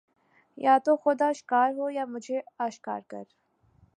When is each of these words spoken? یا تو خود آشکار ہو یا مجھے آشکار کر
یا 0.57 0.75
تو 0.85 0.91
خود 0.95 1.21
آشکار 1.21 1.69
ہو 1.77 1.89
یا 1.89 2.05
مجھے 2.05 2.39
آشکار 2.59 3.01
کر 3.07 3.23